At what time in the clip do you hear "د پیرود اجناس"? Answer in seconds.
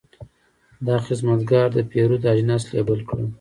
1.73-2.63